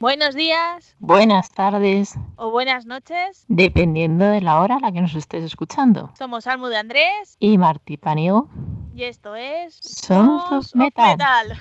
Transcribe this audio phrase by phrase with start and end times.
[0.00, 3.44] Buenos días Buenas tardes, o buenas noches.
[3.48, 6.12] dependiendo de la hora a la que nos estés escuchando.
[6.16, 8.48] Somos Almu de Andrés Y Martí Paniego,
[8.94, 11.18] y esto es Sons of Sons Metal.
[11.18, 11.58] Metal.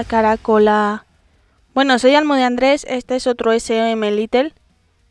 [0.00, 1.04] Caracola.
[1.74, 4.54] Bueno, soy Almo de Andrés, este es otro SOM Little.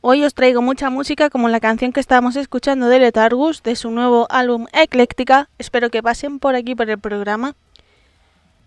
[0.01, 3.92] Hoy os traigo mucha música como la canción que estábamos escuchando de Letargus de su
[3.92, 5.50] nuevo álbum Ecléctica.
[5.60, 7.56] Espero que pasen por aquí por el programa.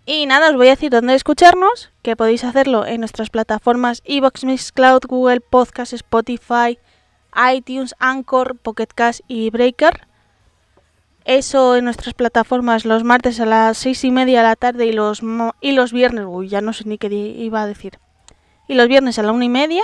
[0.05, 4.45] Y nada, os voy a decir dónde escucharnos, que podéis hacerlo en nuestras plataformas Evox,
[4.45, 6.79] Mixcloud, Google Podcast, Spotify,
[7.53, 10.07] iTunes, Anchor, Pocket Cast y Breaker.
[11.25, 14.91] Eso en nuestras plataformas los martes a las seis y media de la tarde y
[14.91, 15.23] los,
[15.59, 17.97] y los viernes, uy, ya no sé ni qué iba a decir.
[18.67, 19.81] Y los viernes a la una y media.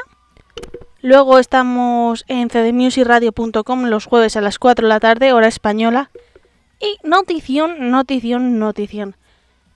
[1.02, 6.12] Luego estamos en cdmusicradio.com los jueves a las 4 de la tarde, hora española.
[6.80, 9.16] Y notición, notición, notición.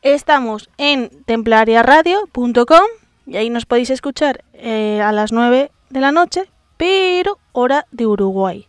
[0.03, 2.85] Estamos en templariaradio.com
[3.25, 6.43] y ahí nos podéis escuchar eh, a las 9 de la noche,
[6.77, 8.67] pero hora de Uruguay.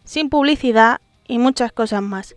[0.05, 2.35] sin publicidad y muchas cosas más.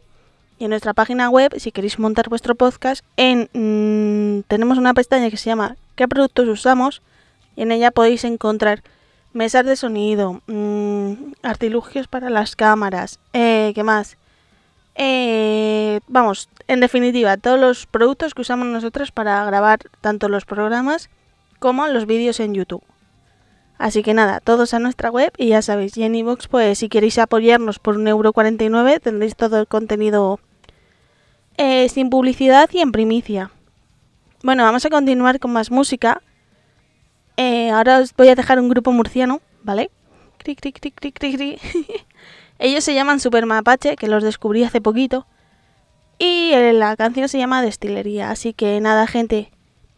[0.59, 5.29] Y en nuestra página web, si queréis montar vuestro podcast, en, mmm, tenemos una pestaña
[5.29, 7.03] que se llama ¿Qué productos usamos?
[7.57, 8.83] Y en ella podéis encontrar
[9.35, 14.17] mesas de sonido, mmm, artilugios para las cámaras, eh, ¿qué más?
[14.95, 21.11] Eh, vamos, en definitiva, todos los productos que usamos nosotros para grabar tanto los programas
[21.59, 22.83] como los vídeos en YouTube.
[23.79, 26.89] Así que nada, todos a nuestra web y ya sabéis, y en iVoox, pues si
[26.89, 30.39] queréis apoyarnos por 1,49€ tendréis todo el contenido
[31.57, 33.51] eh, sin publicidad y en primicia.
[34.43, 36.23] Bueno, vamos a continuar con más música.
[37.37, 39.91] Eh, ahora os voy a dejar un grupo murciano, ¿vale?
[40.39, 41.59] Cri, cri.
[42.59, 45.27] Ellos se llaman Super Mapache, que los descubrí hace poquito.
[46.19, 48.31] Y la canción se llama Destilería.
[48.31, 49.51] Así que nada, gente.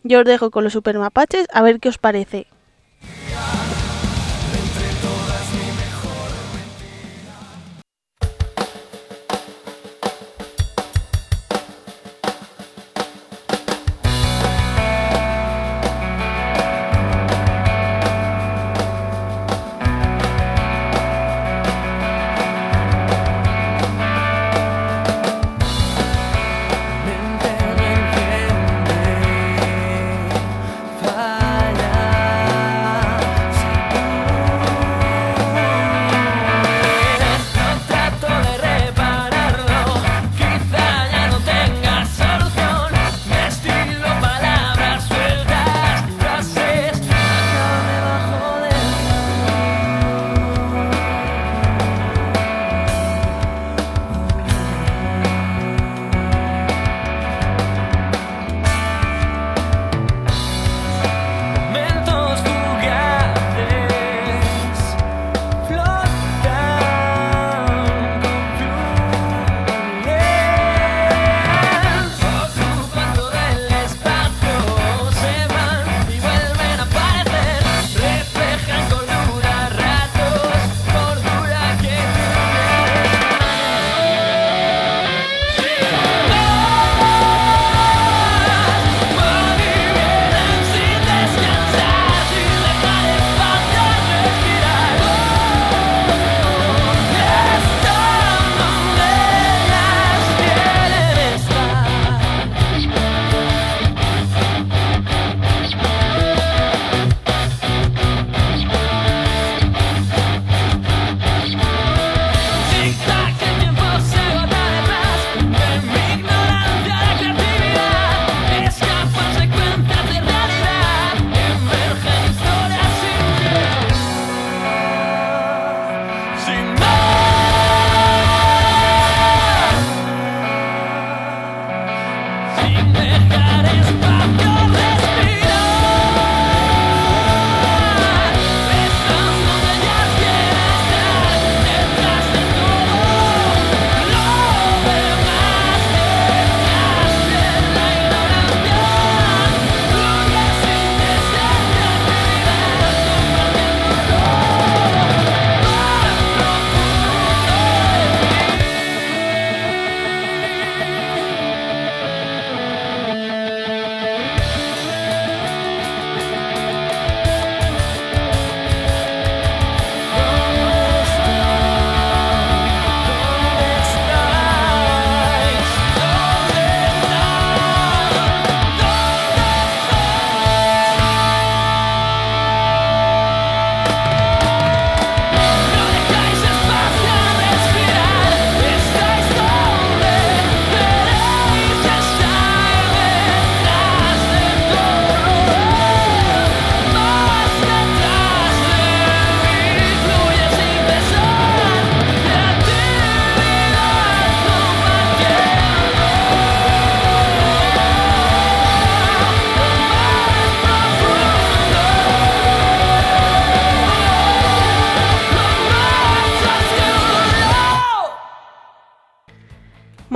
[0.02, 2.46] Yo os dejo con los Super Mapaches a ver qué os parece.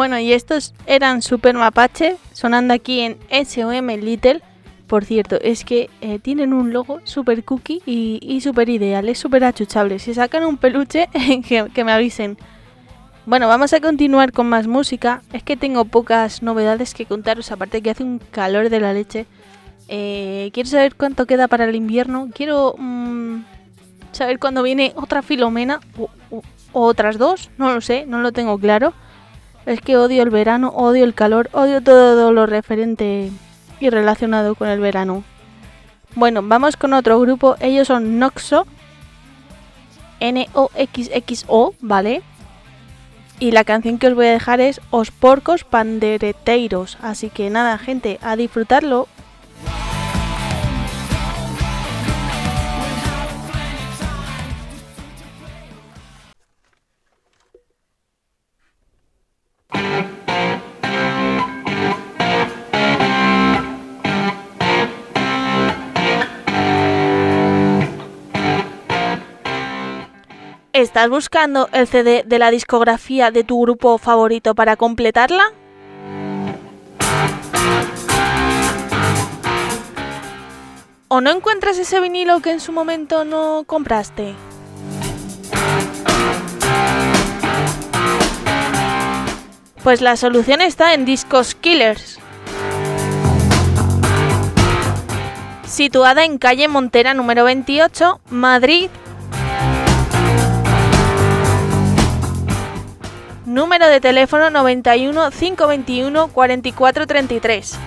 [0.01, 4.41] Bueno, y estos eran Super Mapache, sonando aquí en SOM Little.
[4.87, 9.19] Por cierto, es que eh, tienen un logo super cookie y, y super ideal, es
[9.19, 9.99] súper achuchable.
[9.99, 11.11] Si sacan un peluche,
[11.47, 12.39] que, que me avisen.
[13.27, 15.21] Bueno, vamos a continuar con más música.
[15.35, 19.27] Es que tengo pocas novedades que contaros, aparte que hace un calor de la leche.
[19.89, 22.31] Eh, quiero saber cuánto queda para el invierno.
[22.35, 23.43] Quiero mm,
[24.13, 26.09] saber cuándo viene otra Filomena o,
[26.73, 27.51] otras dos.
[27.59, 28.95] No lo sé, no lo tengo claro.
[29.67, 33.31] Es que odio el verano, odio el calor, odio todo lo referente
[33.79, 35.23] y relacionado con el verano.
[36.15, 37.57] Bueno, vamos con otro grupo.
[37.61, 38.67] Ellos son Noxo.
[40.19, 42.23] N-O-X-X-O, ¿vale?
[43.39, 46.99] Y la canción que os voy a dejar es Os Porcos Pandereteiros.
[47.01, 49.09] Así que nada, gente, a disfrutarlo.
[70.81, 75.53] ¿Estás buscando el CD de la discografía de tu grupo favorito para completarla?
[81.09, 84.35] ¿O no encuentras ese vinilo que en su momento no compraste?
[89.83, 92.19] Pues la solución está en Discos Killers.
[95.65, 98.91] Situada en calle Montera número 28, Madrid,
[103.51, 107.79] Número de teléfono 91 521 4433.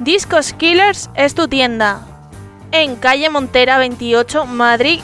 [0.00, 2.00] Discos Killers es tu tienda.
[2.72, 5.00] En calle Montera 28, Madrid.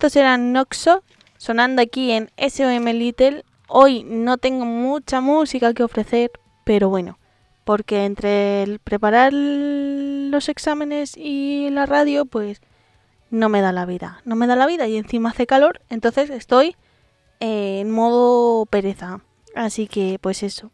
[0.00, 1.04] Estos eran Noxo,
[1.36, 3.44] sonando aquí en SOM Little.
[3.68, 6.30] Hoy no tengo mucha música que ofrecer,
[6.64, 7.18] pero bueno,
[7.64, 12.62] porque entre el preparar los exámenes y la radio, pues
[13.28, 14.22] no me da la vida.
[14.24, 16.76] No me da la vida y encima hace calor, entonces estoy
[17.38, 19.20] en modo pereza.
[19.54, 20.70] Así que, pues eso.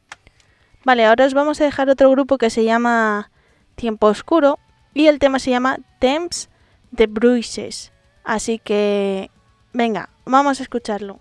[0.85, 3.33] Vale, ahora os vamos a dejar otro grupo que se llama
[3.75, 4.61] Tiempo Oscuro
[4.95, 6.49] y el tema se llama Temps
[6.93, 7.91] de Bruises.
[8.27, 9.31] Así que,
[9.73, 11.21] venga, vamos a escucharlo.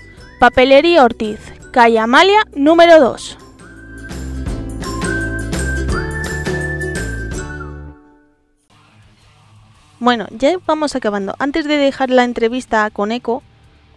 [0.41, 3.37] Papelería Ortiz, calle Amalia número 2.
[9.99, 11.35] Bueno, ya vamos acabando.
[11.37, 13.43] Antes de dejar la entrevista con Eco,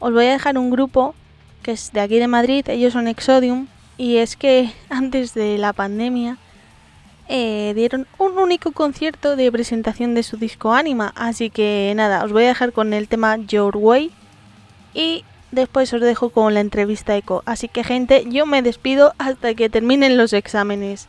[0.01, 1.15] os voy a dejar un grupo
[1.63, 5.73] que es de aquí de Madrid, ellos son Exodium, y es que antes de la
[5.73, 6.37] pandemia
[7.27, 12.33] eh, dieron un único concierto de presentación de su disco Anima, así que nada, os
[12.33, 14.11] voy a dejar con el tema Your Way
[14.93, 15.25] y
[15.55, 17.43] después os dejo con la entrevista Eco.
[17.47, 21.09] Así que gente, yo me despido hasta que terminen los exámenes.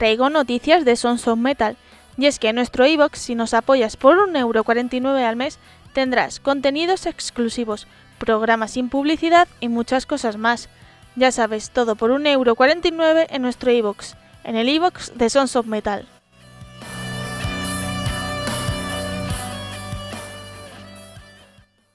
[0.00, 1.76] Traigo noticias de Sons of Metal.
[2.16, 5.58] Y es que en nuestro iBox, si nos apoyas por 1,49€ al mes,
[5.92, 7.86] tendrás contenidos exclusivos,
[8.18, 10.70] programas sin publicidad y muchas cosas más.
[11.16, 16.08] Ya sabes, todo por 1,49€ en nuestro iBox, en el iBox de Sons of Metal.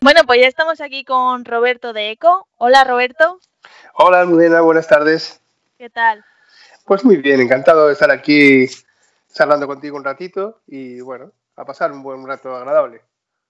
[0.02, 2.48] Bueno, pues ya estamos aquí con Roberto de Eco.
[2.58, 3.39] Hola Roberto,
[3.96, 5.41] Hola, Almudena, buenas tardes.
[5.80, 6.24] ¿qué tal?
[6.86, 8.67] Pues muy bien, encantado de estar aquí
[9.34, 13.02] charlando contigo un ratito y bueno, a pasar un buen rato agradable.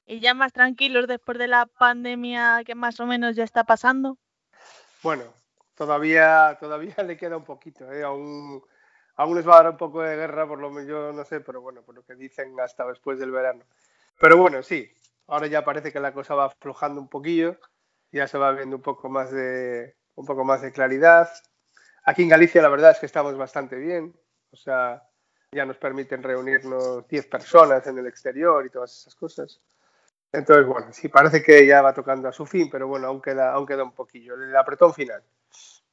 [0.06, 4.18] ¿Y ya más tranquilos después de la pandemia que más o menos ya está pasando?
[5.04, 5.26] Bueno,
[5.76, 8.04] todavía, todavía le queda un poquito, ¿eh?
[8.04, 8.64] aún,
[9.18, 11.42] aún les va a dar un poco de guerra, por lo menos yo no sé,
[11.42, 13.66] pero bueno, por lo que dicen hasta después del verano.
[14.18, 14.90] Pero bueno, sí,
[15.28, 17.58] ahora ya parece que la cosa va aflojando un poquillo,
[18.14, 21.28] ya se va viendo un poco más de, un poco más de claridad.
[22.06, 24.16] Aquí en Galicia la verdad es que estamos bastante bien,
[24.52, 25.04] o sea,
[25.52, 29.60] ya nos permiten reunirnos 10 personas en el exterior y todas esas cosas.
[30.32, 33.52] Entonces, bueno, sí, parece que ya va tocando a su fin, pero bueno, aún queda,
[33.54, 35.24] aún queda un poquillo, el apretón final.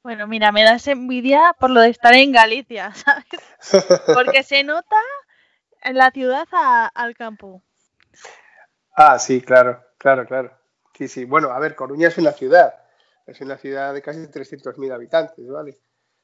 [0.03, 3.25] Bueno, mira, me das envidia por lo de estar en Galicia, ¿sabes?
[4.12, 4.96] Porque se nota
[5.83, 7.62] en la ciudad a- al campo.
[8.96, 10.51] Ah, sí, claro, claro, claro.
[10.94, 11.25] Sí, sí.
[11.25, 12.75] Bueno, a ver, Coruña es una ciudad.
[13.27, 15.79] Es una ciudad de casi 300.000 habitantes, ¿vale?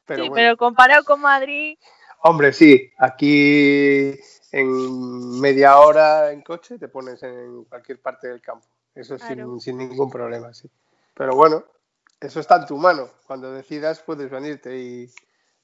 [0.09, 0.35] Pero sí, bueno.
[0.35, 1.79] pero comparado con Madrid,
[2.23, 4.13] Hombre, sí, aquí
[4.51, 8.67] en media hora en coche te pones en cualquier parte del campo.
[8.93, 9.45] Eso Claro.
[9.45, 10.69] sin, sin ningún problema, sí.
[11.15, 11.65] Pero bueno,
[12.21, 13.09] eso está en tu mano.
[13.25, 15.09] Cuando decidas puedes venirte y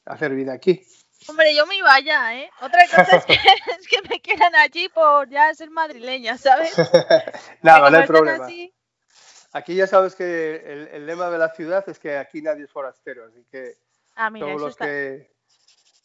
[0.04, 0.86] hacer vida aquí.
[1.28, 2.48] hombre, yo me iba allá, ¿eh?
[2.60, 3.32] Otra cosa es que,
[3.80, 6.72] es que me quieran allí por ya ser madrileña, ¿sabes?
[7.62, 8.44] Nada, no hay problema.
[8.46, 8.72] así-
[9.52, 12.70] Aquí ya sabes que el, el lema de la ciudad es que aquí nadie es
[12.70, 13.76] forastero, así que
[14.14, 14.86] Ah, mira, todos los está.
[14.86, 15.34] que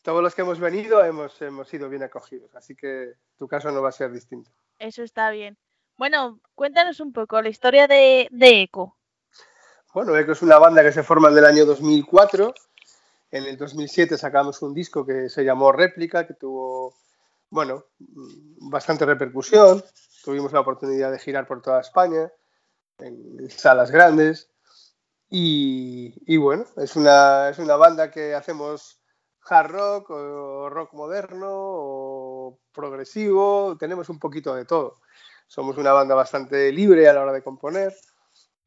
[0.02, 3.82] todos los que hemos venido hemos, hemos sido bien acogidos, así que tu caso no
[3.82, 4.50] va a ser distinto.
[4.80, 5.58] Eso está bien.
[5.98, 8.96] Bueno, cuéntanos un poco la historia de, de Eco.
[9.94, 12.54] Bueno, Eco es una banda que se forma en el año 2004.
[13.32, 16.96] En el 2007 sacamos un disco que se llamó Réplica, que tuvo,
[17.50, 19.84] bueno, mm, bastante repercusión.
[20.24, 22.32] Tuvimos la oportunidad de girar por toda España,
[23.00, 24.50] en salas grandes.
[25.30, 29.00] Y, bueno, es una, es una banda que hacemos
[29.48, 35.02] hard rock o rock moderno o progresivo, tenemos un poquito de todo.
[35.48, 37.94] Somos una banda bastante libre a la hora de componer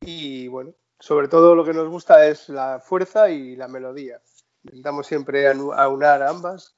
[0.01, 4.21] y bueno, sobre todo lo que nos gusta es la fuerza y la melodía.
[4.65, 6.77] Intentamos siempre aunar ambas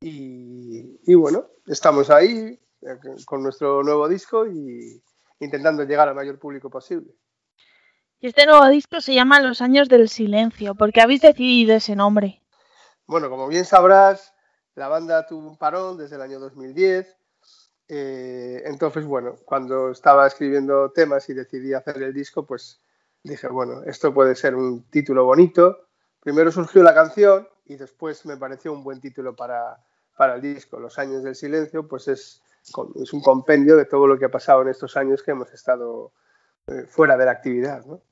[0.00, 5.02] y, y bueno, estamos ahí eh, con nuestro nuevo disco y
[5.40, 7.14] intentando llegar al mayor público posible.
[8.20, 10.74] Y este nuevo disco se llama Los años del silencio.
[10.74, 12.42] ¿Por qué habéis decidido ese nombre?
[13.06, 14.34] Bueno, como bien sabrás,
[14.74, 17.16] la banda tuvo un parón desde el año 2010.
[17.86, 22.80] eh, entonces, bueno, cuando estaba escribiendo temas y decidí hacer el disco, pues
[23.22, 25.86] dije, bueno, esto puede ser un título bonito.
[26.18, 29.78] Primero surgió la canción y después me pareció un buen título para,
[30.16, 30.80] para el disco.
[30.80, 32.42] Los años del silencio, pues es,
[33.00, 36.10] es un compendio de todo lo que ha pasado en estos años que hemos estado
[36.66, 38.02] eh, fuera de la actividad, ¿no?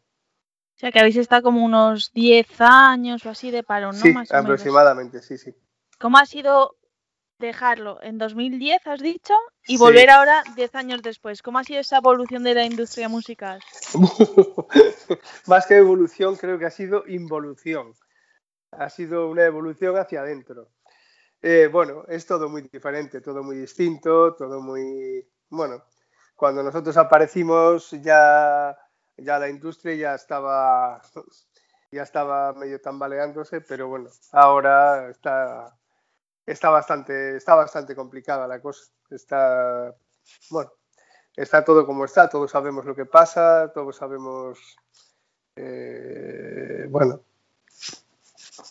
[0.76, 4.02] O sea, que habéis estado como unos 10 años o así de parón, ¿no?
[4.02, 5.54] sí, Más aproximadamente, sí, sí.
[5.98, 6.76] ¿Cómo ha sido
[7.38, 9.32] dejarlo en 2010, has dicho,
[9.66, 9.82] y Sí.
[9.82, 11.40] volver ahora 10 años después?
[11.40, 13.60] ¿Cómo ha sido esa evolución de la industria musical?
[15.46, 17.94] Más que evolución, creo que ha sido involución.
[18.72, 20.68] Ha sido una evolución hacia adentro.
[21.40, 25.26] Eh, bueno, es todo muy diferente, todo muy distinto, todo muy...
[25.48, 25.84] Bueno,
[26.34, 28.76] cuando nosotros aparecimos ya,
[29.16, 31.00] ya la industria ya estaba,
[31.90, 35.76] ya estaba medio tambaleándose, pero bueno, ahora está,
[36.44, 38.84] está, bastante, está bastante complicada la cosa.
[39.10, 39.94] Está,
[40.50, 40.72] bueno,
[41.36, 44.76] está todo como está, todos sabemos lo que pasa, todos sabemos,
[45.56, 47.22] eh, bueno,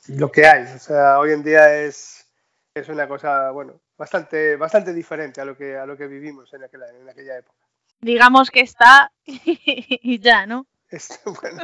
[0.07, 0.63] lo que hay.
[0.75, 2.27] O sea, hoy en día es,
[2.73, 6.63] es una cosa, bueno, bastante, bastante diferente a lo que, a lo que vivimos en
[6.63, 7.64] aquella, en aquella época.
[8.05, 10.67] Digamos que está y ya, ¿no?
[10.89, 11.63] Es- bueno,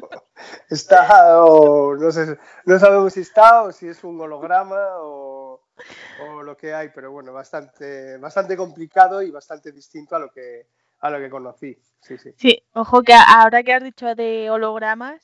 [0.70, 5.62] está, o no sé, no sabemos si está o si es un holograma o,
[6.26, 10.68] o lo que hay, pero bueno, bastante, bastante complicado y bastante distinto a lo que,
[11.00, 11.78] a lo que conocí.
[12.02, 12.34] Sí, sí.
[12.38, 15.22] Sí, ojo que ahora que has dicho de hologramas,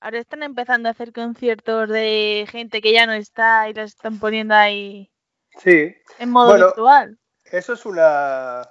[0.00, 4.20] ahora están empezando a hacer conciertos de gente que ya no está y las están
[4.20, 5.10] poniendo ahí
[5.58, 7.18] Sí, en modo Bueno, virtual.
[7.44, 8.62] Eso es una.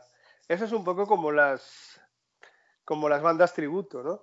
[0.53, 1.99] Eso es un poco como las.
[2.85, 4.21] como las bandas tributo, ¿no?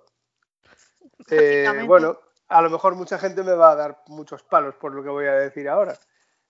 [1.29, 5.03] Eh, bueno, a lo mejor mucha gente me va a dar muchos palos por lo
[5.03, 5.97] que voy a decir ahora.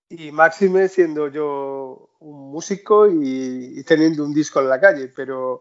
[0.08, 5.60] y máxime siendo yo un músico y, y teniendo un disco en la calle, pero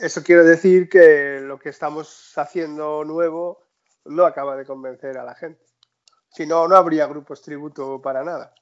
[0.00, 3.62] eso quiere decir que lo que estamos haciendo nuevo
[4.04, 5.64] no acaba de convencer a la gente.
[6.28, 8.52] Si no, no habría grupos tributo para nada.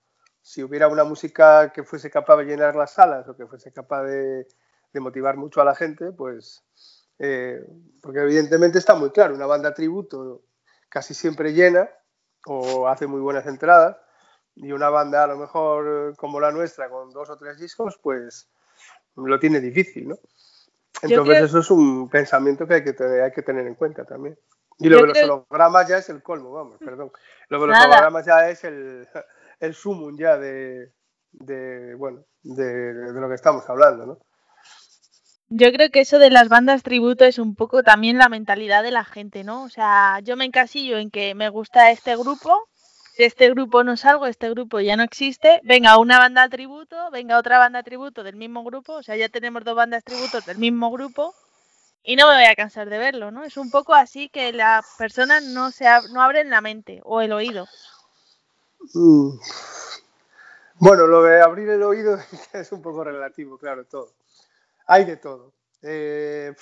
[0.46, 4.02] Si hubiera una música que fuese capaz de llenar las salas o que fuese capaz
[4.04, 4.46] de,
[4.92, 6.62] de motivar mucho a la gente, pues,
[7.18, 7.64] eh,
[8.02, 10.42] porque evidentemente está muy claro, una banda tributo
[10.90, 11.88] casi siempre llena
[12.46, 13.96] o hace muy buenas entradas
[14.54, 18.46] y una banda a lo mejor como la nuestra con dos o tres discos, pues
[19.16, 20.16] lo tiene difícil, ¿no?
[21.00, 24.04] Entonces creo- eso es un pensamiento que hay que tener, hay que tener en cuenta
[24.04, 24.38] también.
[24.78, 27.10] Y Yo lo de los creo- hologramas ya es el colmo, vamos, perdón.
[27.48, 27.86] Lo de los Nada.
[27.86, 29.08] hologramas ya es el,
[29.64, 34.18] el sumum ya de, bueno, de, de lo que estamos hablando, ¿no?
[35.48, 38.90] Yo creo que eso de las bandas tributo es un poco también la mentalidad de
[38.90, 39.62] la gente, ¿no?
[39.62, 42.68] O sea, yo me encasillo en que me gusta este grupo,
[43.16, 47.38] de este grupo no salgo, este grupo ya no existe, venga una banda tributo, venga
[47.38, 50.90] otra banda tributo del mismo grupo, o sea, ya tenemos dos bandas tributos del mismo
[50.90, 51.34] grupo
[52.04, 53.44] y no me voy a cansar de verlo, ¿no?
[53.44, 57.20] Es un poco así que las personas no se ab- no abren la mente o
[57.22, 57.66] el oído.
[60.78, 62.18] Bueno, lo de abrir el oído
[62.52, 64.12] es un poco relativo, claro, todo.
[64.86, 65.54] Hay de todo.
[65.82, 66.54] Eh,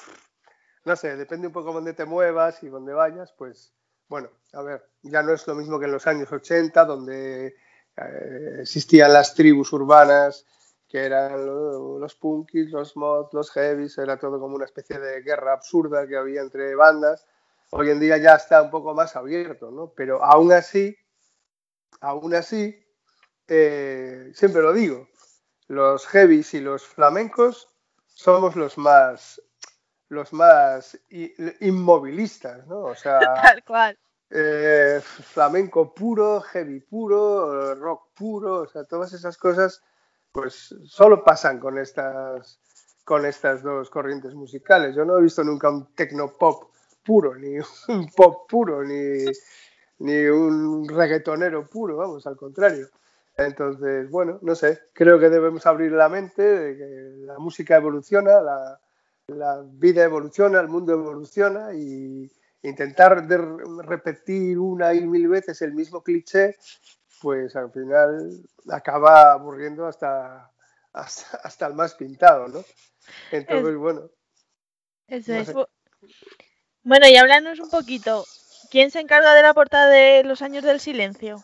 [0.84, 3.72] no sé, depende un poco dónde te muevas y dónde vayas, pues
[4.08, 7.48] bueno, a ver, ya no es lo mismo que en los años 80, donde
[7.96, 10.46] eh, existían las tribus urbanas,
[10.88, 15.22] que eran lo- los punkis, los mods, los heavies, era todo como una especie de
[15.22, 17.26] guerra absurda que había entre bandas.
[17.70, 19.92] Hoy en día ya está un poco más abierto, ¿no?
[19.96, 20.96] Pero aún así,
[22.02, 22.76] aún así,
[23.48, 25.08] eh, siempre lo digo,
[25.68, 27.68] los heavies y los flamencos
[28.06, 29.40] somos los más
[30.08, 31.00] los más
[31.60, 32.80] inmovilistas, ¿no?
[32.80, 33.98] O sea, Tal cual.
[34.28, 39.82] eh, flamenco puro, heavy puro, rock puro, o sea, todas esas cosas,
[40.30, 42.60] pues solo pasan con estas,
[43.04, 44.94] con estas dos corrientes musicales.
[44.94, 47.56] Yo no he visto nunca un techno pop puro, ni
[47.88, 49.24] un pop puro, ni,
[50.02, 52.88] ni un reggaetonero puro, vamos, al contrario.
[53.36, 58.40] Entonces, bueno, no sé, creo que debemos abrir la mente de que la música evoluciona,
[58.40, 58.80] la,
[59.28, 62.30] la vida evoluciona, el mundo evoluciona y
[62.62, 63.38] intentar de
[63.84, 66.56] repetir una y mil veces el mismo cliché,
[67.20, 70.50] pues al final acaba aburriendo hasta,
[70.92, 72.64] hasta, hasta el más pintado, ¿no?
[73.32, 74.10] Entonces, Es- bueno,
[75.08, 75.46] Eso No es.
[75.46, 75.54] sé.
[76.84, 78.24] Bueno, y háblanos un poquito.
[78.72, 81.36] ¿Quién se encarga de la portada de Los Años del Silencio?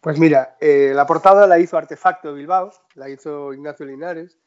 [0.00, 4.38] Pues mira, eh, la portada la hizo Artefacto Bilbao, la hizo Ignacio Linares,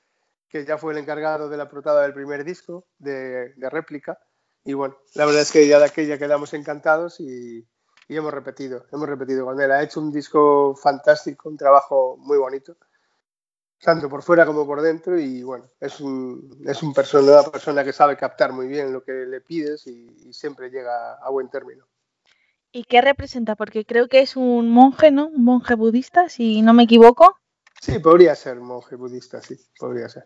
[0.47, 4.17] que ya fue el encargado de la portada del primer disco de, réplica.
[4.63, 7.67] Y bueno, la verdad es que ya de aquella quedamos encantados y,
[8.07, 9.73] hemos repetido, hemos repetido con él.
[9.73, 12.77] Ha hecho un disco fantástico, un trabajo muy bonito,
[13.81, 15.19] tanto por fuera como por dentro.
[15.19, 19.41] Y bueno, es, un, es una persona que sabe captar muy bien lo que le
[19.41, 21.88] pides y siempre llega a buen término.
[22.71, 23.55] ¿Y qué representa?
[23.55, 25.27] Porque creo que es un monje, ¿no?
[25.27, 27.37] Un monje budista, si no me equivoco.
[27.81, 30.25] Sí, podría ser monje budista, sí, podría ser.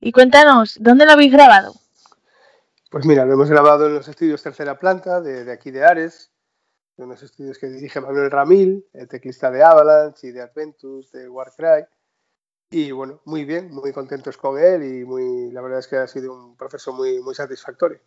[0.00, 1.74] Y cuéntanos, ¿dónde lo habéis grabado?
[2.90, 6.32] Pues mira, lo hemos grabado en los estudios Tercera Planta de, de aquí de Ares,
[6.96, 11.28] de unos estudios que dirige Manuel Ramil, el teclista de Avalanche y de Adventus, de
[11.28, 11.84] Warcry.
[12.70, 16.06] Y bueno, muy bien, muy contentos con él y muy, la verdad es que ha
[16.06, 18.00] sido un proceso muy, muy satisfactorio.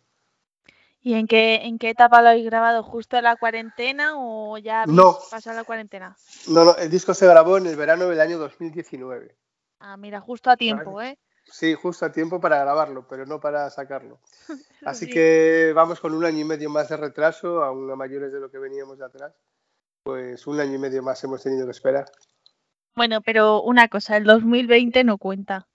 [1.06, 2.82] ¿Y en qué, en qué etapa lo habéis grabado?
[2.82, 5.18] ¿Justo en la cuarentena o ya habéis No.
[5.30, 6.16] pasado la cuarentena?
[6.48, 9.36] No, no, el disco se grabó en el verano del año 2019.
[9.80, 11.18] Ah, mira, justo a tiempo, ¿eh?
[11.44, 14.18] Sí, justo a tiempo para grabarlo, pero no para sacarlo.
[14.86, 15.12] Así Sí.
[15.12, 18.50] que vamos con un año y medio más de retraso, aún a mayores de lo
[18.50, 19.34] que veníamos de atrás.
[20.04, 22.06] Pues un año y medio más hemos tenido que esperar.
[22.96, 25.66] Bueno, pero una cosa, el 2020 no cuenta.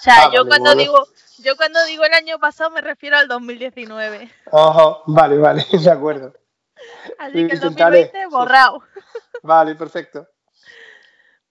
[0.00, 0.80] O sea, Ah, yo vale, cuando bueno.
[0.80, 1.08] digo,
[1.40, 4.30] yo cuando digo el año pasado me refiero al 2019.
[4.50, 6.32] Ajá, vale, vale, de acuerdo.
[7.18, 8.26] Así que el intentaré, 2020 sí.
[8.30, 8.82] borrado.
[9.42, 10.26] Vale, perfecto.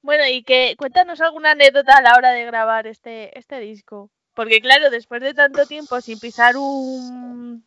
[0.01, 4.09] Bueno, y que cuéntanos alguna anécdota a la hora de grabar este, este disco.
[4.33, 7.63] Porque claro, después de tanto tiempo sin pisar un,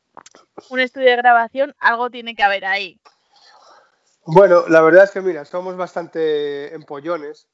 [0.70, 2.99] un estudio de grabación, algo tiene que haber ahí.
[4.24, 7.47] Bueno, la verdad es que mira, somos bastante empollones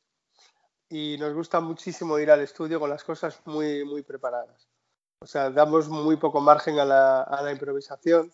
[0.89, 4.69] y nos gusta muchísimo ir al estudio con las cosas muy, muy preparadas.
[5.21, 8.33] O sea, damos muy poco margen a la, a la improvisación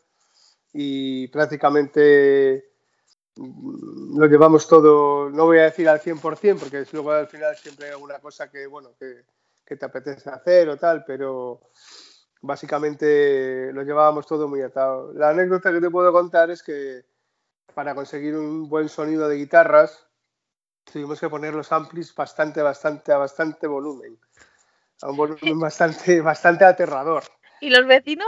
[0.72, 2.72] y prácticamente
[3.36, 7.86] mm, lo llevamos todo, no voy a decir al 100%, porque luego al final siempre
[7.86, 9.24] hay alguna cosa que, bueno, que,
[9.64, 11.70] que te apetece hacer o tal, pero
[12.42, 15.12] básicamente lo llevábamos todo muy atado.
[15.14, 17.06] La anécdota que te puedo contar es que
[17.74, 20.06] para conseguir un buen sonido de guitarras,
[20.90, 24.18] tuvimos que poner los amplis bastante, bastante, a bastante volumen.
[25.02, 27.24] A un volumen bastante, bastante aterrador.
[27.60, 28.26] ¿Y los vecinos?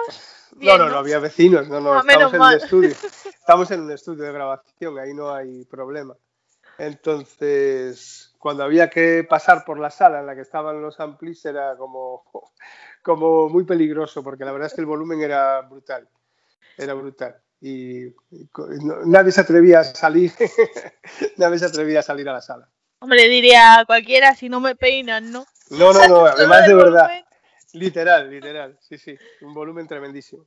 [0.53, 2.55] No, Bien, no, no había vecinos, no, no, Ah, estamos en mal.
[2.57, 2.95] un estudio.
[3.47, 6.17] Estamos en un estudio de grabación, ahí no hay problema.
[6.79, 11.77] Entonces, cuando había que pasar por la sala en la que estaban los amplis era
[11.77, 12.25] como,
[13.03, 16.09] como muy peligroso, porque la verdad es que el volumen era brutal,
[16.77, 17.37] era brutal.
[17.61, 18.15] Y,
[19.07, 20.33] nadie se atrevía a salir,
[21.37, 22.69] nadie se atrevía a salir a la sala.
[23.01, 25.47] Hombre, diría cualquiera, si no me peinan, ¿no?
[25.71, 27.11] No, no, no, además de verdad,
[27.73, 30.47] literal, literal, sí, sí, un volumen tremendísimo.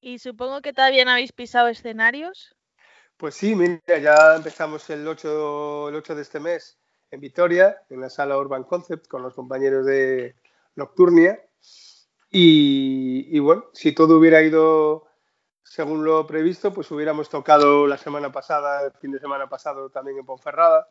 [0.00, 2.56] Y supongo que todavía no habéis pisado escenarios.
[3.16, 6.76] Pues sí, mira, ya empezamos el 8, el 8 de este mes
[7.12, 10.34] en Vitoria, en la sala Urban Concept, con los compañeros de
[10.74, 11.40] Nocturnia.
[12.30, 15.06] Y, y bueno, si todo hubiera ido
[15.72, 20.18] según lo previsto, pues hubiéramos tocado la semana pasada, el fin de semana pasado también
[20.18, 20.86] en Ponferrada,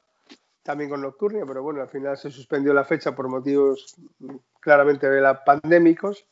[0.63, 5.07] también con Nocturnia, pero bueno, al final se suspendió la fecha por motivos mm, claramente
[5.07, 6.25] de la pandémicos.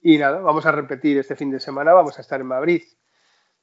[0.00, 2.84] Y nada, vamos a repetir este fin de semana, vamos a estar en Madrid.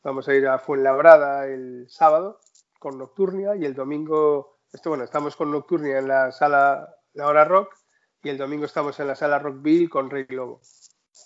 [0.03, 2.41] Vamos a ir a Fuenlabrada el sábado
[2.77, 7.45] con Nocturnia y el domingo, esto bueno, estamos con Nocturnia en la sala La Hora
[7.45, 7.73] Rock
[8.21, 10.59] y el domingo estamos en la sala Rockville con Rey Globo.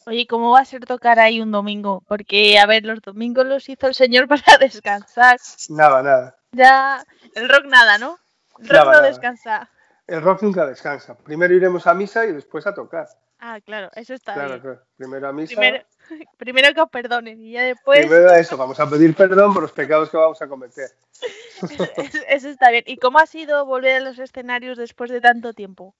[0.09, 2.01] Oye, ¿cómo va a ser tocar ahí un domingo?
[2.07, 5.39] Porque, a ver, los domingos los hizo el señor para descansar.
[5.69, 6.35] Nada, nada.
[6.51, 7.05] Ya,
[7.35, 8.17] el rock nada, ¿no?
[8.57, 9.07] El rock Nada, no nada.
[9.07, 9.69] descansa.
[10.07, 11.15] El rock nunca descansa.
[11.15, 13.07] Primero iremos a misa y después a tocar.
[13.39, 14.61] Ah, claro, eso está Claro, bien.
[14.61, 14.81] claro.
[14.97, 15.55] Primero a misa.
[15.55, 15.85] Primero,
[16.37, 19.61] primero que os perdonen y ya después Primero a eso, vamos a pedir perdón por
[19.61, 20.89] los pecados que vamos a cometer.
[21.97, 22.83] eso, eso está bien.
[22.87, 25.93] ¿Y cómo ha sido volver a los escenarios después de tanto tiempo?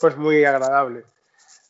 [0.00, 1.04] Pues muy agradable.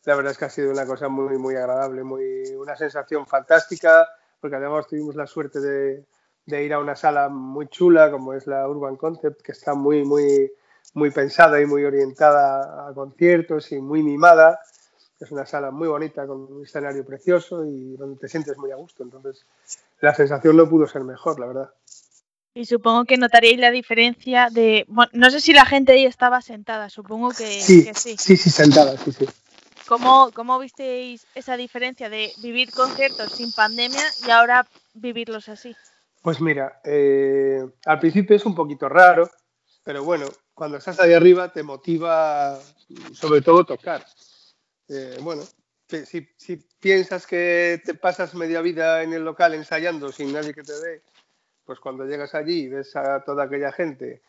[0.07, 4.07] La verdad es que ha sido una cosa muy, muy agradable, muy, una sensación fantástica,
[4.39, 6.05] porque además tuvimos la suerte de,
[6.45, 10.05] de ir a una sala muy chula, como es la Urban Concept, que está muy,
[10.05, 10.49] muy,
[10.93, 14.61] muy pensada y muy orientada a conciertos y muy mimada.
[15.19, 18.77] Es una sala muy bonita, con un escenario precioso y donde te sientes muy a
[18.77, 19.03] gusto.
[19.03, 19.45] Entonces,
[19.99, 21.69] la sensación no pudo ser mejor, la verdad.
[22.53, 24.85] Y supongo que notaríais la diferencia de...
[24.87, 28.15] Bueno, no sé si la gente ahí estaba sentada, supongo que Sí, que sí.
[28.17, 29.27] sí, sí, sentada, sí, sí.
[29.87, 35.75] ¿Cómo, ¿Cómo visteis esa diferencia de vivir conciertos sin pandemia y ahora vivirlos así?
[36.21, 39.29] Pues mira, eh, al principio es un poquito raro,
[39.83, 42.59] pero bueno, cuando estás ahí arriba te motiva
[43.13, 44.05] sobre todo tocar.
[44.89, 45.43] Eh, bueno,
[45.87, 50.63] si, si piensas que te pasas media vida en el local ensayando sin nadie que
[50.63, 51.01] te ve,
[51.63, 54.21] pues cuando llegas allí y ves a toda aquella gente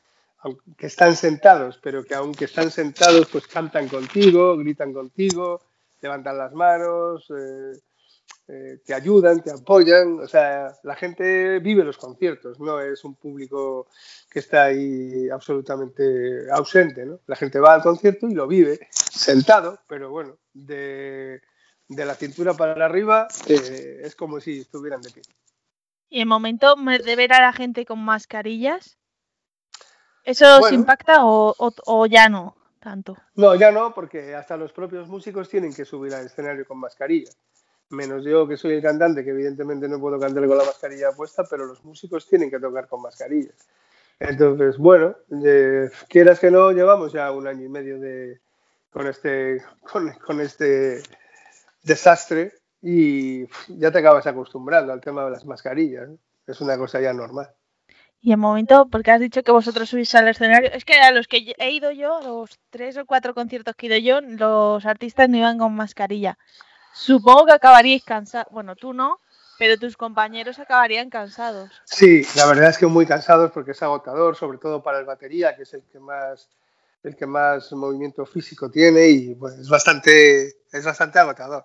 [0.76, 5.60] que están sentados, pero que aunque están sentados, pues cantan contigo, gritan contigo,
[6.00, 7.72] levantan las manos, eh,
[8.48, 10.20] eh, te ayudan, te apoyan.
[10.20, 13.88] O sea, la gente vive los conciertos, no es un público
[14.30, 17.04] que está ahí absolutamente ausente.
[17.04, 17.20] ¿no?
[17.26, 21.40] La gente va al concierto y lo vive sentado, pero bueno, de,
[21.88, 25.22] la cintura para arriba eh, es como si estuvieran de pie.
[26.10, 28.97] Y en momento me- de ver a la gente con mascarillas,
[30.30, 33.16] ¿eso os impacta o, o- o ya no tanto?
[33.34, 37.30] No, ya no, porque hasta los propios músicos tienen que subir al escenario con mascarilla.
[37.90, 41.44] Menos yo, que soy el cantante, que evidentemente no puedo cantar con la mascarilla puesta,
[41.50, 43.52] pero los músicos tienen que tocar con mascarilla.
[44.20, 48.40] Entonces, bueno, eh, quieras que no, llevamos ya un año y medio de,
[48.90, 51.02] con, este, con, con este
[51.82, 52.52] desastre
[52.82, 56.10] y ya te acabas acostumbrando al tema de las mascarillas.
[56.46, 57.50] Es una cosa ya normal.
[58.20, 61.28] Y en momento, porque has dicho que vosotros subís al escenario, es que a los
[61.28, 64.84] que he ido yo, a los tres o cuatro conciertos que he ido yo, los
[64.86, 66.36] artistas no iban con mascarilla.
[66.92, 69.20] Supongo que acabaríais cansados, bueno, tú no,
[69.58, 71.70] pero tus compañeros acabarían cansados.
[71.84, 75.54] Sí, la verdad es que muy cansados porque es agotador, sobre todo para el batería,
[75.54, 76.48] que es el que más
[77.04, 81.64] el que más movimiento físico tiene y pues, es bastante es bastante agotador.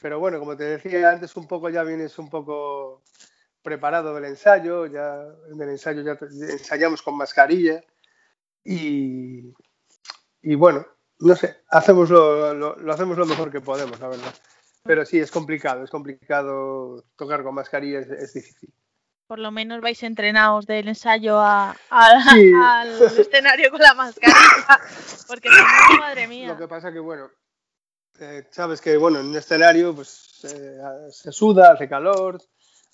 [0.00, 3.02] Pero bueno, como te decía antes, un poco ya vienes un poco
[3.68, 6.16] preparado del ensayo, ya en el ensayo ya
[6.52, 7.82] ensayamos con mascarilla
[8.64, 9.52] y,
[10.42, 10.86] y bueno,
[11.18, 14.34] no sé, hacemos lo, lo- lo hacemos lo mejor que podemos, la verdad.
[14.84, 18.72] Pero sí, es complicado, es complicado tocar con mascarilla, es- es difícil.
[19.26, 22.52] Por lo menos vais entrenados del ensayo a, a- Sí.
[22.64, 24.80] al escenario con la mascarilla.
[25.26, 25.50] Porque
[26.00, 26.48] madre mía.
[26.48, 27.28] Lo que pasa que, bueno,
[28.20, 30.78] eh, sabes que, bueno, en un escenario pues eh,
[31.10, 32.40] se suda, hace calor,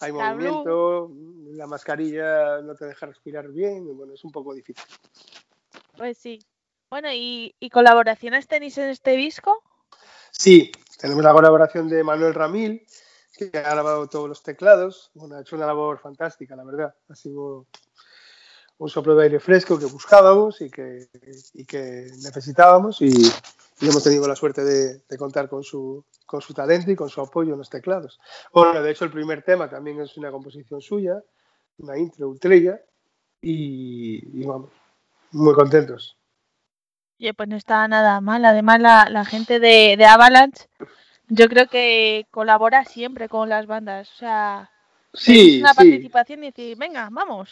[0.01, 1.11] hay La movimiento,
[1.53, 4.85] la mascarilla no te deja respirar bien, y bueno, es un poco difícil.
[5.97, 6.39] Pues sí.
[6.91, 9.63] Bueno, ¿y, y colaboraciones tenéis en este disco?
[10.31, 12.87] Sí, tenemos la colaboración de Manuel Ramil,
[13.37, 15.11] que ha grabado todos los teclados.
[15.15, 16.95] Bueno, ha hecho una labor fantástica, la verdad.
[17.09, 17.67] Ha sido
[18.79, 21.07] un soplo de aire fresco que buscábamos y que,
[21.55, 23.11] y que necesitábamos y,
[23.81, 27.09] y hemos tenido la suerte de, de contar con su, con su talento y con
[27.09, 28.21] su apoyo en los teclados.
[28.53, 31.23] Bueno, de hecho el primer tema también es una composición suya,
[31.79, 32.81] una intro ultrilla
[33.41, 34.71] y, y vamos,
[35.33, 36.17] muy contentos.
[37.19, 38.45] Oye, pues no está nada mal.
[38.45, 40.69] Además, la, la gente de, de Avalanche,
[41.29, 44.11] yo creo que colabora siempre con las bandas.
[44.13, 44.71] O sea,
[45.13, 47.51] Sí, es una sí, participación y decir, venga, vamos.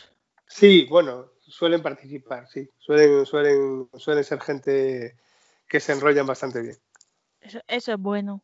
[0.54, 5.16] Sí, bueno, suelen participar, sí, suelen, suelen, suelen ser gente
[5.68, 6.78] que se enrollan bastante bien.
[7.40, 8.42] Eso, eso es bueno.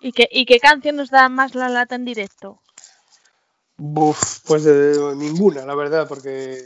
[0.00, 2.60] ¿Y qué, ¿Y qué canción nos da más la lata en directo?
[4.46, 6.58] Pues de- ninguna, la verdad, porque,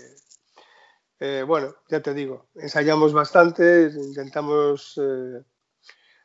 [1.21, 4.99] eh, bueno, ya te digo, ensayamos bastante, intentamos...
[5.03, 5.43] eh,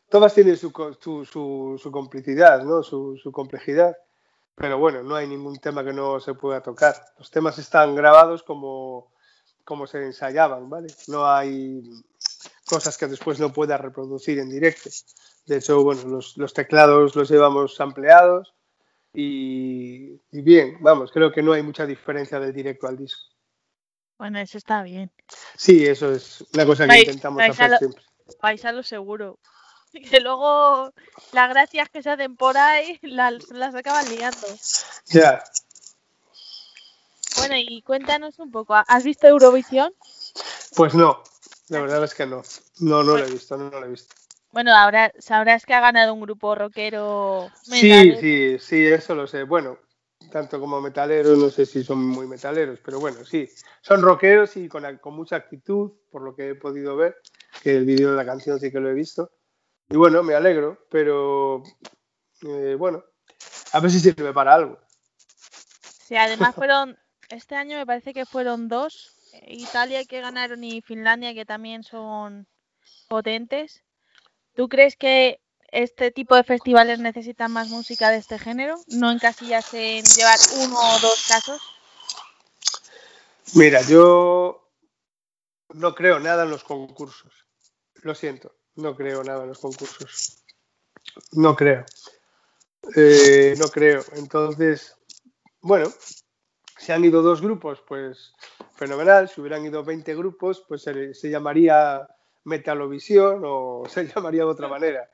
[0.09, 0.71] todas tienen su,
[1.01, 2.83] su, su- su complicidad, ¿no?
[2.83, 3.95] Su, su complejidad,
[4.55, 6.95] pero bueno, no hay ningún tema que no se pueda tocar.
[7.17, 9.11] Los temas están grabados como,
[9.63, 10.87] como se ensayaban, ¿vale?
[11.07, 11.81] No hay
[12.65, 14.89] cosas que después no pueda reproducir en directo.
[15.45, 18.53] De hecho, bueno, los, los teclados los llevamos ampliados
[19.13, 23.21] y, y bien, vamos, creo que no hay mucha diferencia del directo al disco.
[24.17, 25.11] Bueno, eso está bien.
[25.57, 28.03] Sí, eso es una cosa que Vais- intentamos vais hacer lo- siempre.
[28.41, 29.39] Vais a lo seguro.
[30.11, 30.93] Que luego
[31.33, 34.47] las gracias que se hacen por ahí las, las acaban liando.
[35.07, 35.43] Ya,
[37.37, 39.93] Bueno, y cuéntanos un poco, ¿has visto Eurovisión?
[40.75, 41.21] pues no,
[41.69, 42.43] la verdad es que no.
[42.79, 44.13] No, no lo he visto, no, no lo he visto.
[44.51, 48.19] Bueno, ahora sabrás que ha ganado un grupo rockero Sí, metalero.
[48.19, 49.43] sí, sí, eso lo sé.
[49.43, 49.77] Bueno,
[50.31, 53.49] tanto como metaleros, no sé si son muy metaleros, pero bueno, sí.
[53.81, 57.17] Son rockeros y con, con mucha actitud, por lo que he podido ver,
[57.63, 59.31] que el vídeo de la canción sí que lo he visto.
[59.91, 61.63] Y bueno, me alegro, pero
[62.43, 63.03] eh, bueno,
[63.73, 64.79] a ver si sirve para algo.
[66.07, 70.81] Sí, además fueron, este año me parece que fueron dos, eh, Italia que ganaron y
[70.81, 72.47] Finlandia que también son
[73.09, 73.83] potentes.
[74.55, 78.77] ¿Tú crees que este tipo de festivales necesitan más música de este género?
[78.87, 81.61] ¿No encasillarse en llevar uno o dos casos?
[83.55, 84.71] Mira, yo
[85.73, 87.33] no creo nada en los concursos.
[88.03, 90.43] Lo siento, no creo nada en los concursos.
[91.33, 91.85] No creo.
[92.95, 94.01] Eh, no creo.
[94.13, 94.95] Entonces,
[95.61, 95.91] bueno,
[96.77, 98.33] si han ido dos grupos, pues
[98.75, 99.29] fenomenal.
[99.29, 102.07] Si hubieran ido 20 grupos, pues se, llamaría
[102.45, 105.09] Metalovisión o se llamaría de otra manera.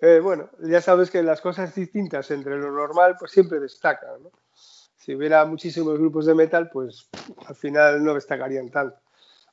[0.00, 4.30] Eh, bueno, ya sabes que las cosas distintas entre lo normal, pues siempre destacan, ¿no?
[4.96, 7.08] Si hubiera muchísimos grupos de metal, pues
[7.46, 8.98] al final no destacarían tanto.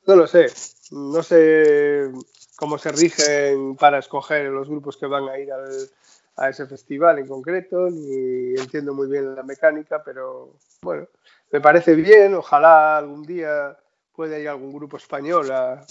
[0.06, 0.46] No lo sé,
[0.90, 2.10] no sé
[2.58, 5.88] cómo se rigen para escoger los grupos que van a ir al,
[6.36, 11.06] a ese festival en concreto, ni entiendo muy bien la mecánica, pero bueno,
[11.52, 13.78] me parece bien, ojalá algún día
[14.12, 15.86] pueda ir algún grupo español a,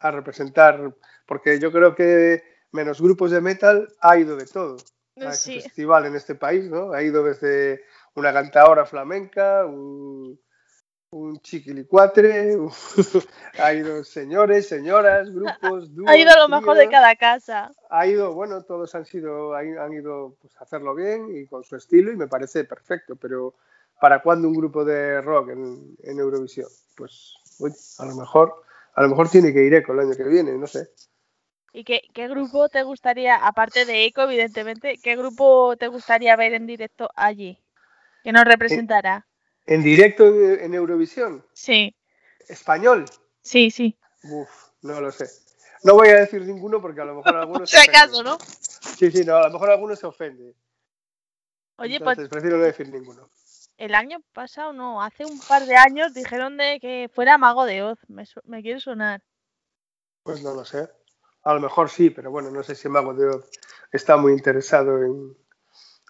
[0.00, 0.94] a representar,
[1.24, 2.42] porque yo creo que
[2.72, 4.76] menos grupos de metal ha ido de todo
[5.16, 5.60] a ese Sí.
[5.62, 6.92] festival en este país, ¿no?
[6.92, 7.84] Ha ido desde
[8.16, 10.38] una cantadora flamenca, un,
[11.14, 12.72] un chiquilicuatre, un-
[13.62, 17.70] ha ido señores, señoras, grupos, dúos, Ha ido lo mejor de cada casa.
[17.88, 21.76] ha ido, bueno, todos han sido, han, ido pues, a hacerlo bien y con su
[21.76, 23.54] estilo y me parece perfecto, pero
[24.00, 26.68] ¿para cuándo un grupo de rock en, en Eurovisión?
[26.96, 27.34] Pues,
[27.98, 28.54] a lo mejor,
[28.94, 30.88] a lo mejor tiene que ir Eco el año que viene, no sé.
[31.72, 36.54] ¿Y qué, qué grupo te gustaría, aparte de Eco, evidentemente, qué grupo te gustaría ver
[36.54, 37.58] en directo allí?
[38.22, 39.26] Que nos representara.
[39.66, 41.94] En directo en Eurovisión, Sí,
[42.48, 43.04] español,
[43.42, 43.98] sí, sí.
[44.24, 44.48] Uf,
[44.82, 45.26] no lo sé.
[45.84, 48.24] No voy a decir ninguno porque a lo mejor algunos se acaso, ofenden.
[48.24, 48.38] ¿no?
[48.96, 50.54] Sí, sí, no, a lo mejor algunos se ofende.
[51.76, 53.28] Oye, pues prefiero no decir ninguno.
[53.78, 57.82] el año pasado, no, hace un par de años dijeron de que fuera Mago de
[57.82, 57.98] Oz.
[58.08, 59.22] Me, su- me quiere sonar.
[60.22, 60.88] Pues no lo sé.
[61.42, 63.50] A lo mejor sí, pero bueno, no sé si Mago de Oz
[63.92, 65.36] está muy interesado en,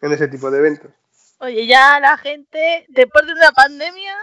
[0.02, 0.92] en ese tipo de eventos.
[1.38, 4.16] Oye, ya la gente, después de una pandemia,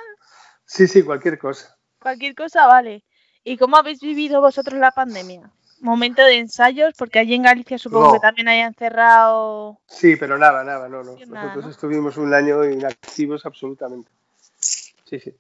[0.66, 1.78] Sí, sí, cualquier cosa.
[2.00, 3.04] cualquier cosa vale.
[3.44, 5.52] ¿Y cómo habéis vivido vosotros la pandemia?
[5.82, 8.14] Momento de ensayos, porque allí en Galicia supongo No.
[8.14, 9.80] que también hayan cerrado.
[9.88, 11.16] Sí, pero nada, nada, no, no.
[11.28, 11.72] Nada, Nosotros ¿no?
[11.72, 14.10] estuvimos un año inactivos absolutamente.
[15.06, 15.36] Sí, sí.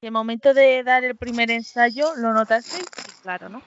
[0.00, 2.86] Y el momento de dar el primer ensayo, ¿lo notasteis?
[2.96, 3.62] Sí, Claro, ¿no?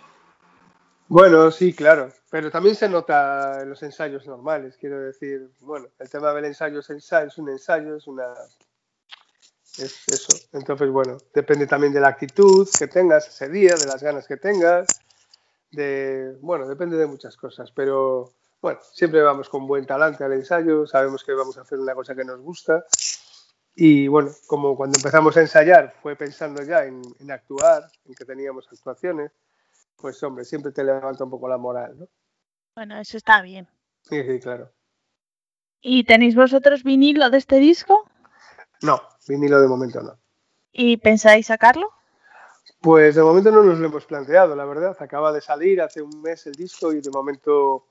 [1.13, 6.09] Bueno, sí, claro, pero también se nota en los ensayos normales, quiero decir, bueno, el
[6.09, 6.89] tema del ensayo es
[7.37, 8.33] un ensayo, es una
[9.77, 10.35] es eso.
[10.53, 14.37] Entonces, bueno, depende también de la actitud que tengas ese día, de las ganas que
[14.37, 14.87] tengas,
[15.69, 20.87] de bueno, depende de muchas cosas, pero bueno, siempre vamos con buen talante al ensayo,
[20.87, 22.87] sabemos que vamos a hacer una cosa que nos gusta.
[23.75, 28.67] Y bueno, como cuando empezamos a ensayar fue pensando ya en actuar, en que teníamos
[28.71, 29.31] actuaciones,
[29.95, 32.07] pues hombre, siempre te levanta un poco la moral, ¿no?
[32.75, 33.67] Bueno, eso está bien.
[34.01, 34.71] Sí, sí, claro.
[35.81, 38.09] ¿Y tenéis vosotros vinilo de este disco?
[38.81, 40.17] No, vinilo de momento no.
[40.71, 41.89] ¿Y pensáis sacarlo?
[42.79, 44.95] Pues de momento no nos lo hemos planteado, la verdad.
[44.99, 47.87] Acaba de salir hace un mes el disco y de momento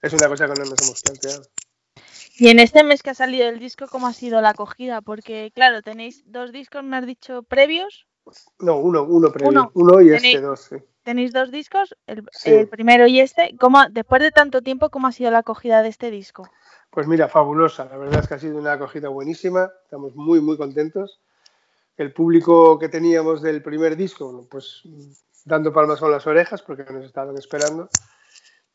[0.00, 1.42] es una cosa que no nos hemos planteado.
[2.38, 5.02] Y en este mes que ha salido el disco, ¿cómo ha sido la acogida?
[5.02, 8.06] Porque, claro, tenéis dos discos, me has dicho, previos.
[8.60, 9.48] No, uno, uno previo.
[9.50, 9.70] Uno.
[9.74, 10.76] Uno, y Tenéis- este dos, sí.
[11.02, 12.50] Tenéis dos discos, el, Sí.
[12.50, 13.56] el primero y este.
[13.58, 16.48] ¿Cómo, después de tanto tiempo, ¿cómo ha sido la acogida de este disco?
[16.90, 17.86] Pues mira, fabulosa.
[17.86, 19.70] La verdad es que ha sido una acogida buenísima.
[19.84, 21.20] Estamos muy, muy contentos.
[21.96, 24.82] El público que teníamos del primer disco, bueno, pues
[25.44, 27.88] dando palmas con las orejas porque nos estaban esperando.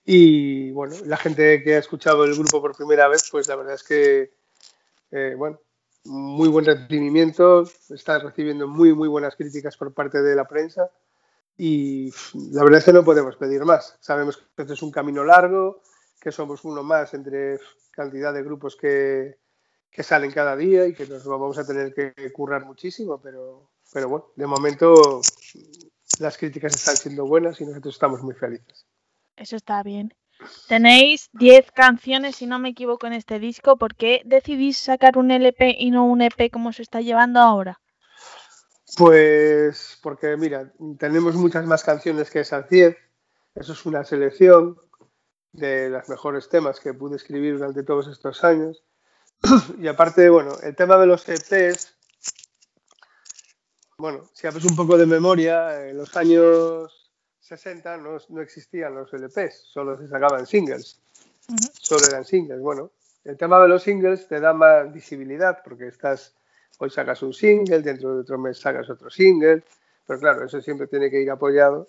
[0.04, 3.74] Y bueno, la gente que ha escuchado el grupo por primera vez, pues la verdad
[3.74, 4.32] es que,
[5.12, 5.60] eh, bueno,
[6.06, 7.64] muy buen recibimiento.
[7.90, 10.90] Está recibiendo muy, muy buenas críticas por parte de la prensa.
[11.58, 12.12] Y
[12.52, 13.98] la verdad es que no podemos pedir más.
[14.02, 15.82] Sabemos que este es un camino largo,
[16.20, 17.60] que somos uno más entre
[17.92, 19.38] cantidad de grupos que,
[19.90, 24.10] que salen cada día y que nos vamos a tener que currar muchísimo, pero, pero
[24.10, 25.22] bueno, de momento
[26.20, 28.86] las críticas están siendo buenas y nosotros estamos muy felices.
[29.36, 30.14] Eso está bien.
[30.68, 33.78] Tenéis 10 canciones, si no me equivoco, en este disco.
[33.78, 37.80] ¿Por qué decidís sacar un LP y no un EP como se está llevando ahora?
[38.98, 42.96] Pues porque, mira, tenemos muchas más canciones que esas 10.
[43.56, 44.78] Eso es una selección
[45.52, 48.84] de los mejores temas que pude escribir durante todos estos años.
[49.80, 51.96] Y aparte, bueno, el tema de los EPs,
[53.98, 59.14] bueno, si haces un poco de memoria, en los años 60 no, no existían los
[59.14, 61.02] LPs, solo se sacaban singles,
[61.74, 62.60] solo eran singles.
[62.60, 62.92] Bueno,
[63.24, 66.36] el tema de los singles te da más visibilidad porque estás,
[66.80, 69.64] hoy sacas un single, dentro de otro mes sacas otro single,
[70.06, 71.88] pero claro, eso siempre tiene que ir apoyado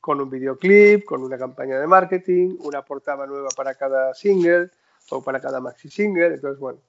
[0.00, 4.70] con un videoclip, con una campaña de marketing, una portada nueva para cada single
[5.10, 6.34] o para cada maxi single.
[6.34, 6.80] Entonces, bueno,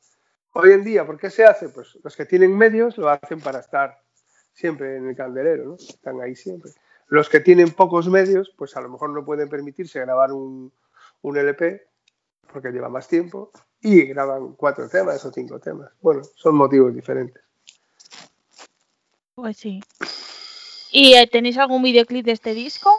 [0.53, 1.69] hoy en día, ¿por qué se hace?
[1.69, 4.01] Pues los que tienen medios lo hacen para estar
[4.53, 5.75] siempre en el candelero, ¿no?
[5.75, 6.71] Están ahí siempre.
[7.07, 10.71] Los que tienen pocos medios, pues a lo mejor no pueden permitirse grabar un,
[11.21, 11.87] un LP
[12.51, 13.51] porque lleva más tiempo
[13.81, 15.91] y graban cuatro temas o cinco temas.
[16.01, 17.43] Bueno, son motivos diferentes.
[19.35, 19.81] Pues sí.
[20.91, 22.91] ¿Y eh, tenéis algún videoclip de este disco?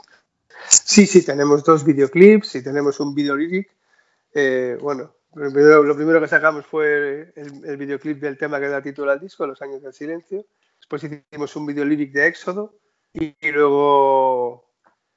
[0.69, 3.71] Sí, sí, tenemos dos videoclips y tenemos un video lyric.
[4.33, 8.69] Eh, bueno, lo primero, lo primero que sacamos fue el, el videoclip del tema que
[8.69, 10.47] da título al disco, Los años del silencio.
[10.79, 12.75] Después hicimos un video lyric de Éxodo
[13.13, 14.71] y, y luego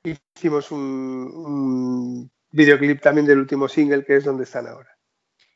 [0.03, 4.89] hicimos un, un videoclip también del último single que es donde están ahora.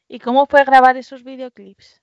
[0.08, 2.02] ¿Y cómo fue grabar esos videoclips?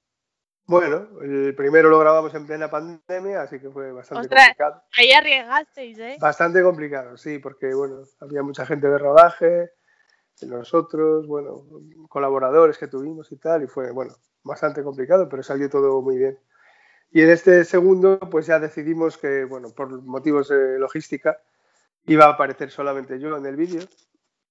[0.66, 4.46] Bueno, el primero lo grabamos en plena pandemia, así que fue bastante Ostras.
[4.48, 4.82] complicado.
[4.96, 6.16] Ahí arriesgasteis, ¿eh?
[6.18, 9.70] Bastante complicado, sí, porque bueno, había mucha gente de rodaje,
[10.42, 11.66] nosotros, bueno,
[12.08, 16.38] colaboradores que tuvimos y tal, y fue, bueno, bastante complicado, pero salió todo muy bien.
[17.10, 21.38] Y en este segundo, pues ya decidimos que, bueno, por motivos de logística,
[22.06, 23.82] iba a aparecer solamente yo en el vídeo.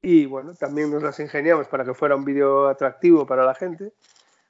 [0.05, 3.93] Y bueno, también nos las ingeniamos para que fuera un vídeo atractivo para la gente,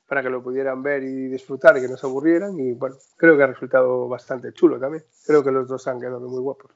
[0.07, 2.59] para que lo pudieran ver y disfrutar y que no se aburrieran.
[2.59, 5.03] Y bueno, creo que ha resultado bastante chulo también.
[5.27, 6.71] Creo que los dos han quedado muy guapos.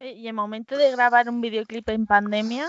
[0.00, 2.68] Eh, Y el momento de grabar un videoclip en pandemia,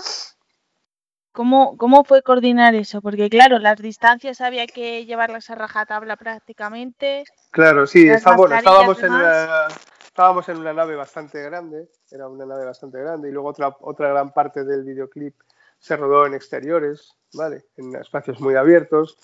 [1.32, 3.02] ¿cómo, ¿cómo fue coordinar eso?
[3.02, 7.24] Porque claro, las distancias había que llevarlas a rajatabla prácticamente.
[7.50, 9.68] Claro, sí, está, bueno, estábamos en, una,
[10.12, 14.10] estábamos en una nave bastante grande, era una nave bastante grande, y luego otra, otra
[14.10, 15.34] gran parte del videoclip
[15.78, 17.64] se rodó en exteriores, ¿vale?
[17.78, 19.16] En espacios muy abiertos,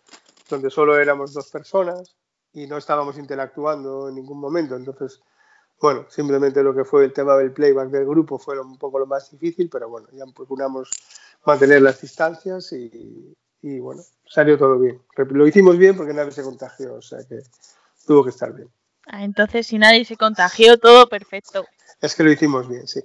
[0.49, 2.17] donde solo éramos dos personas
[2.55, 4.77] y no estábamos interactuando en ningún momento.
[4.77, 5.21] Entonces,
[5.79, 9.07] bueno, simplemente lo que fue el tema del playback del grupo fue un poco lo
[9.07, 10.91] más difícil, pero bueno, ya procuramos
[11.45, 15.03] mantener las distancias y, y bueno, salió todo bien.
[15.17, 17.43] Lo hicimos bien porque nadie se contagió, o sea que
[18.07, 18.71] tuvo que estar bien.
[19.11, 21.67] Ah, entonces, si nadie se contagió, todo perfecto.
[22.01, 23.01] Es que lo hicimos bien, sí.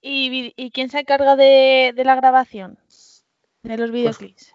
[0.00, 2.78] ¿Y, quién se encarga de, de la grabación?
[3.62, 4.52] De los videoclips.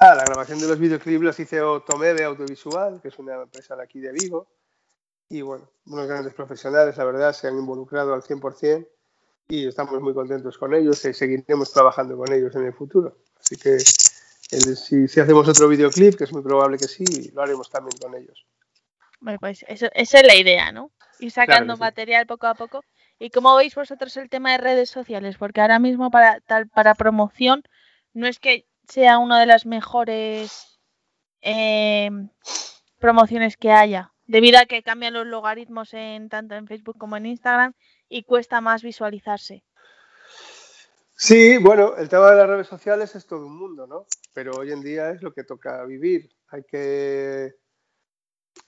[0.00, 3.82] Ah, la grabación de los videoclips las hizo Tomebe Audiovisual, que es una empresa de
[3.82, 4.48] aquí de Vigo.
[5.28, 8.88] Y bueno, unos grandes profesionales, la verdad, se han involucrado al 100%
[9.48, 13.18] y estamos muy contentos con ellos y seguiremos trabajando con ellos en el futuro.
[13.38, 17.42] Así que el- si, si hacemos otro videoclip, que es muy probable que sí, lo
[17.42, 18.44] haremos también con ellos.
[19.20, 20.90] Bueno, pues eso, esa es la idea, ¿no?
[21.18, 21.80] Ir sacando sí.
[21.80, 22.82] material poco a poco.
[23.18, 25.36] ¿Y cómo veis vosotros el tema de redes sociales?
[25.36, 27.62] Porque ahora mismo para, tal, para promoción
[28.14, 30.80] no es que sea una de las mejores
[31.42, 32.10] eh,
[32.98, 37.26] promociones que haya, debido a que cambian los logaritmos en tanto en Facebook como en
[37.26, 37.74] Instagram
[38.08, 39.64] y cuesta más visualizarse.
[41.14, 44.06] Sí, bueno, el tema de las redes sociales es todo un mundo, ¿no?
[44.32, 46.30] Pero hoy en día es lo que toca vivir.
[46.48, 47.54] Hay que,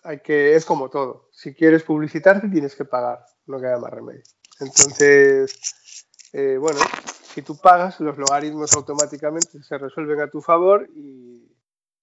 [0.04, 1.28] hay que, es como todo.
[1.32, 4.22] Si quieres publicitarte tienes que pagar, no queda más remedio.
[4.60, 6.80] Entonces, eh, bueno,
[7.34, 11.48] si tú pagas, los logaritmos automáticamente se resuelven a tu favor y,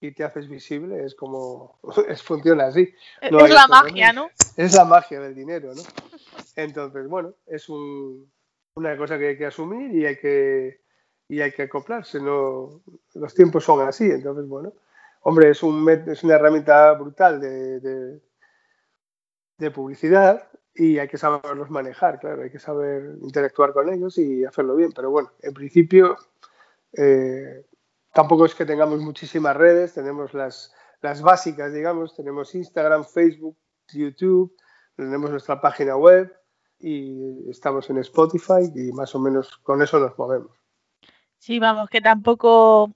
[0.00, 1.04] y te haces visible.
[1.04, 1.78] Es como,
[2.08, 2.92] es, funciona así.
[3.30, 4.12] No es la magia.
[4.12, 4.30] ¿no?
[4.56, 5.82] Es la magia del dinero, ¿no?
[6.56, 8.30] Entonces, bueno, es un,
[8.74, 10.80] una cosa que hay que asumir y hay que,
[11.28, 12.20] y hay que acoplarse.
[12.20, 12.82] No,
[13.14, 14.72] los tiempos son así, entonces, bueno,
[15.20, 18.20] hombre, es, un, es una herramienta brutal de, de,
[19.58, 24.44] de publicidad y hay que saberlos manejar, claro, hay que saber interactuar con ellos y
[24.44, 24.92] hacerlo bien.
[24.92, 26.16] Pero bueno, en principio,
[26.92, 27.66] eh,
[28.12, 33.56] tampoco es que tengamos muchísimas redes, tenemos las, las básicas, digamos, tenemos Instagram, Facebook,
[33.92, 34.54] YouTube,
[34.96, 36.34] tenemos nuestra página web
[36.78, 40.56] y estamos en Spotify y más o menos con eso nos movemos.
[41.38, 42.92] Sí, vamos, que tampoco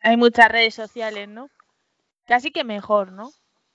[0.00, 1.48] hay muchas redes sociales, ¿no?
[2.26, 3.30] Casi que mejor, ¿no?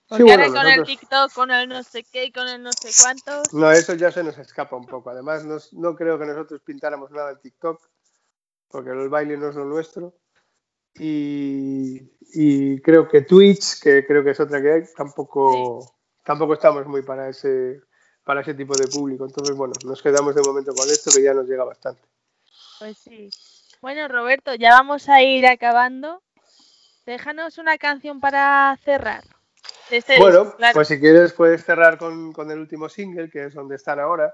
[0.07, 2.89] Porque bueno, ahora con el TikTok, con el no sé qué con el no sé
[3.01, 3.53] cuántos.
[3.53, 5.09] No, eso ya se nos escapa un poco.
[5.09, 7.81] Además, nos- no creo que nosotros pintáramos nada en TikTok,
[8.67, 10.13] porque el baile no es lo nuestro.
[10.95, 12.01] Y,
[12.33, 15.95] y creo que Twitch, que creo que es otra que hay, tampoco,
[16.25, 17.79] tampoco estamos muy para ese,
[18.25, 19.25] para ese tipo de público.
[19.25, 22.01] Entonces, bueno, nos quedamos de momento con esto, que ya nos llega bastante.
[22.79, 23.29] Pues sí.
[23.81, 26.21] Bueno, Roberto, ya vamos a ir acabando.
[27.15, 29.21] Déjanos una canción para cerrar.
[29.89, 30.73] este Bueno, disco, claro.
[30.75, 34.33] pues si quieres puedes cerrar con, con el último single, que es donde están ahora,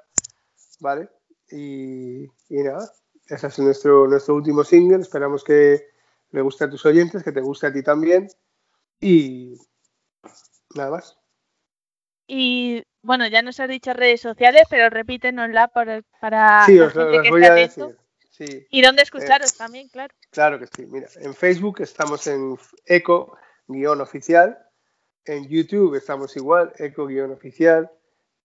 [0.80, 1.10] ¿vale?
[1.50, 2.88] Y, y nada,
[3.26, 5.02] ese es nuestro, nuestro último single.
[5.02, 5.88] Esperamos que
[6.30, 8.28] le guste a tus oyentes, que te guste a ti también.
[9.02, 9.58] Y
[10.76, 11.18] nada más.
[12.28, 16.94] Y bueno, ya nos has dicho redes sociales, pero repítenosla por- para Sí, la os
[16.94, 17.96] lo gente os que voy a atento.
[18.38, 20.14] Sí, Y dónde escucharos también, claro.
[20.30, 20.86] claro que sí.
[20.86, 24.60] Mira, en Facebook estamos en eco-oficial.
[25.26, 27.90] En YouTube estamos igual, eco-oficial.